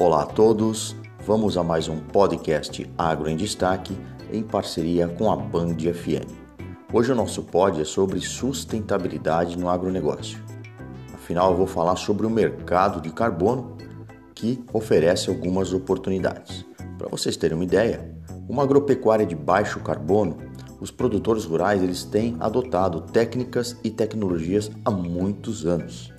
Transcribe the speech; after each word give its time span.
Olá 0.00 0.22
a 0.22 0.26
todos, 0.26 0.96
vamos 1.26 1.58
a 1.58 1.62
mais 1.62 1.86
um 1.86 1.98
podcast 1.98 2.90
Agro 2.96 3.28
em 3.28 3.36
Destaque 3.36 3.94
em 4.32 4.42
parceria 4.42 5.06
com 5.06 5.30
a 5.30 5.36
Band 5.36 5.76
FM. 5.76 6.26
Hoje 6.90 7.12
o 7.12 7.14
nosso 7.14 7.42
pod 7.42 7.78
é 7.78 7.84
sobre 7.84 8.18
sustentabilidade 8.18 9.58
no 9.58 9.68
agronegócio. 9.68 10.42
Afinal, 11.12 11.50
eu 11.50 11.58
vou 11.58 11.66
falar 11.66 11.96
sobre 11.96 12.24
o 12.26 12.30
mercado 12.30 12.98
de 12.98 13.10
carbono 13.10 13.76
que 14.34 14.64
oferece 14.72 15.28
algumas 15.28 15.74
oportunidades. 15.74 16.64
Para 16.96 17.08
vocês 17.08 17.36
terem 17.36 17.58
uma 17.58 17.64
ideia, 17.64 18.10
uma 18.48 18.62
agropecuária 18.62 19.26
de 19.26 19.36
baixo 19.36 19.80
carbono, 19.80 20.38
os 20.80 20.90
produtores 20.90 21.44
rurais 21.44 21.82
eles 21.82 22.04
têm 22.04 22.38
adotado 22.40 23.02
técnicas 23.02 23.76
e 23.84 23.90
tecnologias 23.90 24.70
há 24.82 24.90
muitos 24.90 25.66
anos 25.66 26.10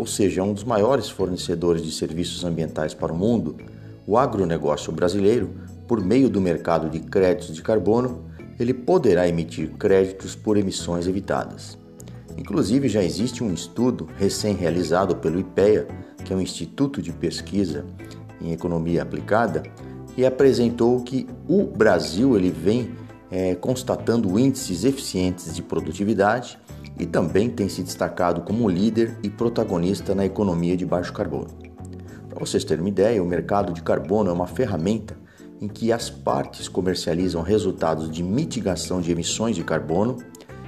ou 0.00 0.06
seja, 0.06 0.40
é 0.40 0.42
um 0.42 0.54
dos 0.54 0.64
maiores 0.64 1.10
fornecedores 1.10 1.82
de 1.82 1.92
serviços 1.92 2.42
ambientais 2.42 2.94
para 2.94 3.12
o 3.12 3.16
mundo, 3.16 3.58
o 4.06 4.16
agronegócio 4.16 4.90
brasileiro, 4.90 5.50
por 5.86 6.02
meio 6.02 6.30
do 6.30 6.40
mercado 6.40 6.88
de 6.88 7.00
créditos 7.00 7.54
de 7.54 7.60
carbono, 7.60 8.24
ele 8.58 8.72
poderá 8.72 9.28
emitir 9.28 9.68
créditos 9.72 10.34
por 10.34 10.56
emissões 10.56 11.06
evitadas. 11.06 11.76
Inclusive, 12.34 12.88
já 12.88 13.04
existe 13.04 13.44
um 13.44 13.52
estudo 13.52 14.08
recém-realizado 14.16 15.16
pelo 15.16 15.38
IPEA, 15.38 15.86
que 16.24 16.32
é 16.32 16.36
um 16.36 16.40
instituto 16.40 17.02
de 17.02 17.12
pesquisa 17.12 17.84
em 18.40 18.52
economia 18.52 19.02
aplicada, 19.02 19.62
e 20.16 20.24
apresentou 20.24 21.02
que 21.02 21.28
o 21.46 21.64
Brasil 21.64 22.38
ele 22.38 22.50
vem 22.50 22.92
é, 23.30 23.54
constatando 23.54 24.38
índices 24.38 24.82
eficientes 24.82 25.54
de 25.54 25.60
produtividade 25.60 26.58
e 27.00 27.06
também 27.06 27.48
tem 27.48 27.66
se 27.66 27.82
destacado 27.82 28.42
como 28.42 28.68
líder 28.68 29.16
e 29.22 29.30
protagonista 29.30 30.14
na 30.14 30.26
economia 30.26 30.76
de 30.76 30.84
baixo 30.84 31.14
carbono. 31.14 31.48
Para 32.28 32.38
vocês 32.38 32.62
terem 32.62 32.84
uma 32.84 32.90
ideia, 32.90 33.22
o 33.22 33.26
mercado 33.26 33.72
de 33.72 33.82
carbono 33.82 34.28
é 34.28 34.32
uma 34.32 34.46
ferramenta 34.46 35.16
em 35.62 35.66
que 35.66 35.90
as 35.92 36.10
partes 36.10 36.68
comercializam 36.68 37.40
resultados 37.40 38.10
de 38.10 38.22
mitigação 38.22 39.00
de 39.00 39.10
emissões 39.10 39.56
de 39.56 39.64
carbono 39.64 40.18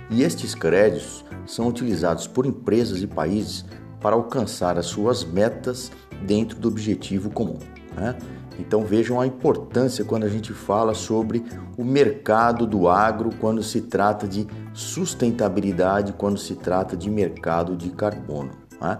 e 0.08 0.22
estes 0.22 0.54
créditos 0.54 1.22
são 1.46 1.68
utilizados 1.68 2.26
por 2.26 2.46
empresas 2.46 3.02
e 3.02 3.06
países 3.06 3.66
para 4.00 4.16
alcançar 4.16 4.78
as 4.78 4.86
suas 4.86 5.22
metas 5.24 5.92
dentro 6.26 6.58
do 6.58 6.68
objetivo 6.68 7.28
comum. 7.28 7.58
Né? 7.94 8.16
Então 8.58 8.84
vejam 8.84 9.20
a 9.20 9.26
importância 9.26 10.04
quando 10.04 10.24
a 10.24 10.28
gente 10.28 10.52
fala 10.52 10.94
sobre 10.94 11.44
o 11.76 11.84
mercado 11.84 12.66
do 12.66 12.88
agro, 12.88 13.30
quando 13.40 13.62
se 13.62 13.82
trata 13.82 14.26
de 14.26 14.46
sustentabilidade, 14.72 16.12
quando 16.12 16.38
se 16.38 16.54
trata 16.54 16.96
de 16.96 17.10
mercado 17.10 17.76
de 17.76 17.90
carbono. 17.90 18.50
Né? 18.80 18.98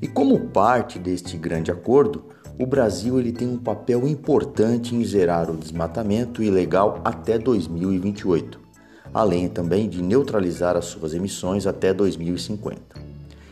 E 0.00 0.08
como 0.08 0.38
parte 0.48 0.98
deste 0.98 1.36
grande 1.36 1.70
acordo, 1.70 2.24
o 2.58 2.66
Brasil 2.66 3.18
ele 3.20 3.32
tem 3.32 3.48
um 3.48 3.58
papel 3.58 4.06
importante 4.08 4.94
em 4.94 5.04
zerar 5.04 5.50
o 5.50 5.56
desmatamento 5.56 6.42
ilegal 6.42 7.00
até 7.04 7.38
2028, 7.38 8.58
além 9.12 9.48
também 9.48 9.88
de 9.88 10.02
neutralizar 10.02 10.76
as 10.76 10.86
suas 10.86 11.12
emissões 11.12 11.66
até 11.66 11.92
2050. 11.92 13.05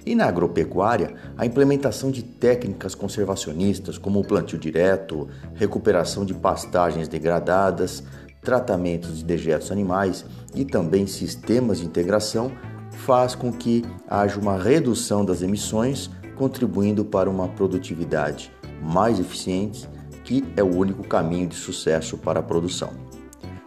E 0.06 0.14
na 0.14 0.26
agropecuária, 0.26 1.14
a 1.36 1.46
implementação 1.46 2.10
de 2.10 2.22
técnicas 2.22 2.94
conservacionistas 2.94 3.96
como 3.96 4.20
o 4.20 4.24
plantio 4.24 4.58
direto, 4.58 5.28
recuperação 5.54 6.24
de 6.24 6.34
pastagens 6.34 7.08
degradadas, 7.08 8.02
tratamentos 8.42 9.18
de 9.18 9.24
dejetos 9.24 9.72
animais 9.72 10.24
e 10.54 10.64
também 10.64 11.06
sistemas 11.06 11.78
de 11.78 11.86
integração 11.86 12.52
faz 12.90 13.34
com 13.34 13.50
que 13.50 13.84
haja 14.08 14.38
uma 14.38 14.56
redução 14.56 15.24
das 15.24 15.42
emissões, 15.42 16.10
contribuindo 16.36 17.04
para 17.04 17.30
uma 17.30 17.48
produtividade 17.48 18.52
mais 18.82 19.18
eficiente, 19.18 19.88
que 20.22 20.44
é 20.56 20.62
o 20.62 20.76
único 20.76 21.02
caminho 21.02 21.48
de 21.48 21.56
sucesso 21.56 22.18
para 22.18 22.40
a 22.40 22.42
produção. 22.42 22.90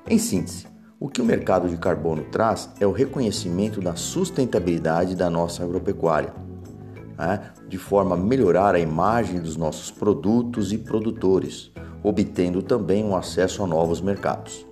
Em 0.07 0.17
síntese, 0.17 0.66
o 1.00 1.08
que 1.08 1.22
o 1.22 1.25
mercado 1.25 1.69
de 1.69 1.78
carbono 1.78 2.24
traz 2.31 2.69
é 2.80 2.88
o 2.88 2.91
reconhecimento 2.91 3.80
da 3.80 3.96
sustentabilidade 3.96 5.16
da 5.16 5.30
nossa 5.30 5.63
agropecuária, 5.63 6.34
né? 7.18 7.52
de 7.68 7.78
forma 7.78 8.16
a 8.16 8.18
melhorar 8.18 8.74
a 8.74 8.80
imagem 8.80 9.40
dos 9.40 9.56
nossos 9.56 9.91
produtos 9.91 10.74
e 10.74 10.78
produtores, 10.78 11.72
obtendo 12.02 12.63
também 12.63 13.03
um 13.03 13.16
acesso 13.16 13.63
a 13.63 13.68
novos 13.68 14.02
mercados. 14.02 14.66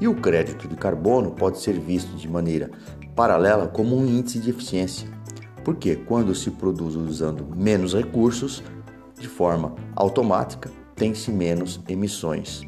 E 0.00 0.08
o 0.08 0.14
crédito 0.14 0.66
de 0.66 0.76
carbono 0.76 1.32
pode 1.32 1.58
ser 1.58 1.78
visto 1.78 2.16
de 2.16 2.28
maneira 2.28 2.70
paralela 3.14 3.68
como 3.68 3.96
um 3.96 4.06
índice 4.06 4.40
de 4.40 4.50
eficiência, 4.50 5.08
porque 5.64 5.94
quando 5.94 6.34
se 6.34 6.50
produz 6.50 6.94
usando 6.96 7.46
menos 7.56 7.94
recursos, 7.94 8.62
de 9.18 9.28
forma 9.28 9.74
automática, 9.94 10.70
tem-se 10.94 11.30
menos 11.30 11.80
emissões, 11.88 12.62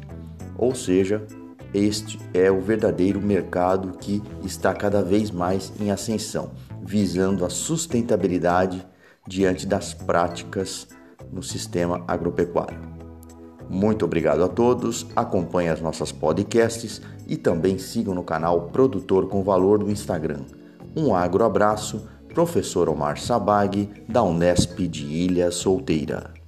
ou 0.57 0.75
seja, 0.75 1.25
este 1.73 2.19
é 2.33 2.51
o 2.51 2.59
verdadeiro 2.59 3.21
mercado 3.21 3.97
que 3.97 4.21
está 4.43 4.73
cada 4.73 5.01
vez 5.01 5.31
mais 5.31 5.71
em 5.79 5.89
ascensão, 5.89 6.51
visando 6.83 7.45
a 7.45 7.49
sustentabilidade 7.49 8.85
diante 9.25 9.65
das 9.65 9.93
práticas 9.93 10.87
no 11.31 11.41
sistema 11.41 12.03
agropecuário. 12.07 12.91
Muito 13.69 14.03
obrigado 14.03 14.43
a 14.43 14.49
todos, 14.49 15.07
acompanhe 15.15 15.69
as 15.69 15.79
nossas 15.79 16.11
podcasts 16.11 17.01
e 17.25 17.37
também 17.37 17.77
sigam 17.77 18.13
no 18.13 18.23
canal 18.23 18.63
Produtor 18.67 19.29
com 19.29 19.41
Valor 19.41 19.79
do 19.79 19.89
Instagram. 19.89 20.41
Um 20.93 21.15
agro 21.15 21.45
abraço, 21.45 22.05
professor 22.33 22.89
Omar 22.89 23.17
Sabag, 23.17 23.89
da 24.09 24.21
Unesp 24.23 24.77
de 24.89 25.05
Ilha 25.05 25.51
Solteira. 25.51 26.40